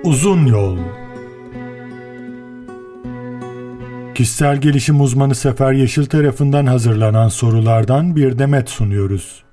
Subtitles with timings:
[0.04, 0.78] Uzun yol
[4.16, 9.44] Kişisel gelişim uzmanı Sefer Yeşil tarafından hazırlanan sorulardan bir demet sunuyoruz.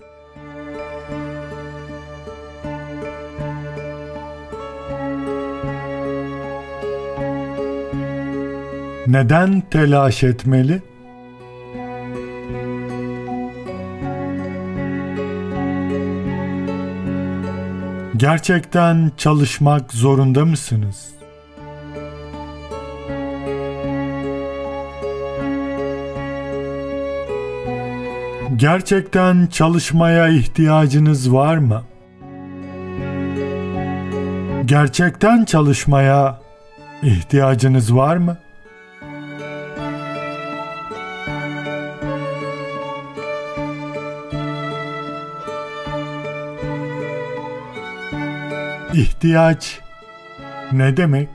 [9.06, 10.82] Neden telaş etmeli?
[18.16, 21.08] Gerçekten çalışmak zorunda mısınız?
[28.57, 31.84] Gerçekten çalışmaya ihtiyacınız var mı?
[34.64, 36.41] Gerçekten çalışmaya
[37.02, 38.38] ihtiyacınız var mı?
[48.94, 49.80] İhtiyaç
[50.72, 51.28] ne demek?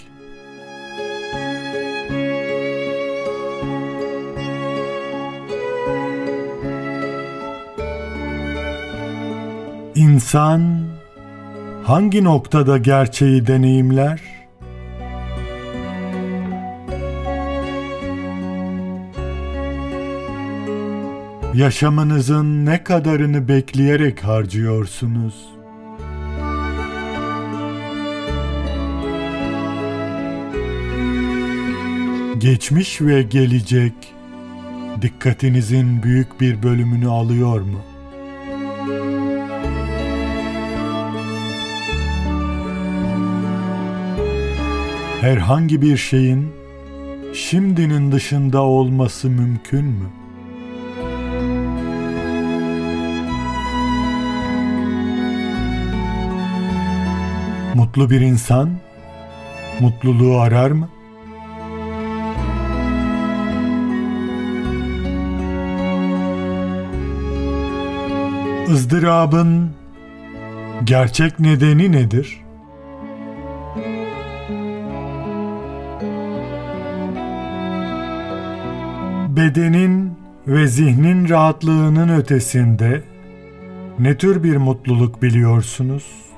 [9.96, 10.84] İnsan
[11.84, 14.22] hangi noktada gerçeği deneyimler?
[21.54, 25.61] Yaşamınızın ne kadarını bekleyerek harcıyorsunuz?
[32.42, 33.94] Geçmiş ve gelecek
[35.02, 37.80] dikkatinizin büyük bir bölümünü alıyor mu?
[45.22, 46.52] Herhangi bir şeyin
[47.34, 50.10] şimdinin dışında olması mümkün mü?
[57.76, 58.70] Mutlu bir insan
[59.80, 60.90] mutluluğu arar mı?
[68.70, 69.70] Izdırabın
[70.84, 72.42] gerçek nedeni nedir?
[79.36, 80.14] Bedenin
[80.48, 83.04] ve zihnin rahatlığının ötesinde
[84.00, 86.31] ne tür bir mutluluk biliyorsunuz?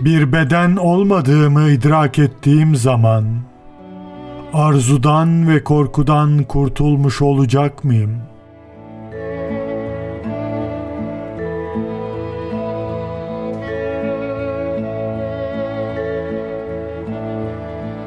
[0.00, 3.24] Bir beden olmadığımı idrak ettiğim zaman
[4.52, 8.16] arzudan ve korkudan kurtulmuş olacak mıyım?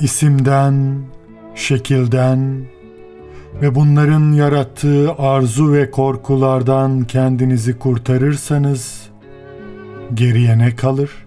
[0.01, 1.03] İsimden,
[1.55, 2.65] şekilden
[3.61, 9.09] ve bunların yarattığı arzu ve korkulardan kendinizi kurtarırsanız
[10.13, 11.22] geriye ne kalır?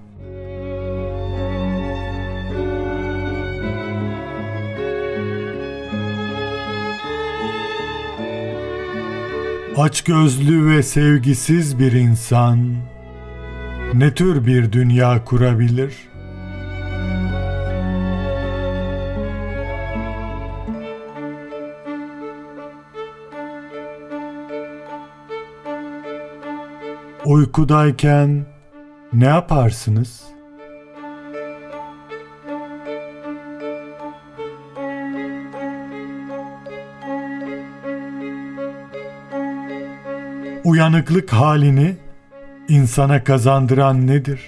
[9.76, 12.76] Açgözlü ve sevgisiz bir insan
[13.94, 15.94] ne tür bir dünya kurabilir?
[27.24, 28.46] Uykudayken
[29.12, 30.35] ne yaparsınız?
[40.66, 41.96] Uyanıklık halini
[42.68, 44.40] insana kazandıran nedir?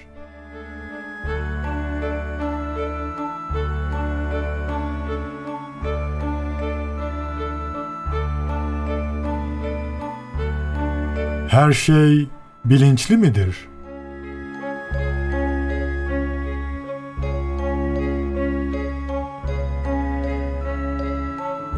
[11.49, 12.29] Her şey
[12.65, 13.69] bilinçli midir?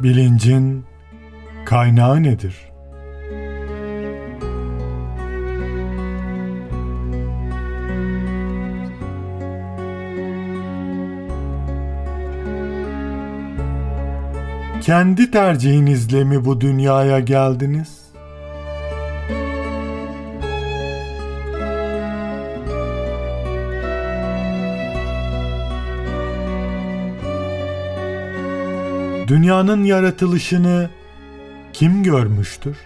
[0.03, 0.85] Bilincin
[1.65, 2.71] kaynağı nedir?
[14.91, 18.01] Kendi tercihinizle mi bu dünyaya geldiniz?
[29.29, 30.91] Dünyanın yaratılışını
[31.73, 32.77] kim görmüştür?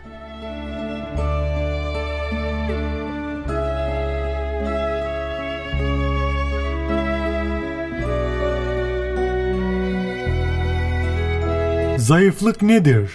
[12.05, 13.11] Zayıflık nedir?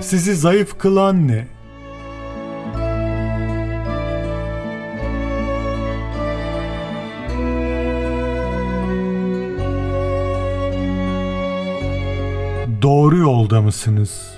[0.00, 1.46] Sizi zayıf kılan ne?
[12.82, 14.35] Doğru yolda mısınız?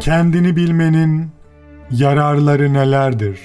[0.00, 1.30] Kendini bilmenin
[1.90, 3.40] yararları nelerdir?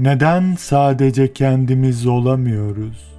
[0.00, 3.13] Neden sadece kendimiz olamıyoruz?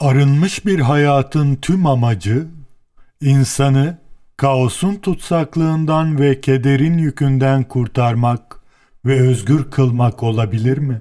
[0.00, 2.46] Arınmış bir hayatın tüm amacı
[3.20, 3.98] insanı
[4.36, 8.60] kaosun tutsaklığından ve kederin yükünden kurtarmak
[9.04, 11.00] ve özgür kılmak olabilir mi?